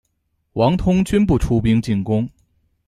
[0.53, 2.27] 王通均不出兵进攻。